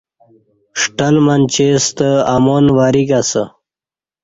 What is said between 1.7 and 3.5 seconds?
ستہ امان وریک اسہ